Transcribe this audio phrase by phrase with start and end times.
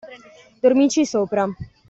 [0.63, 1.45] Dormirci sopra.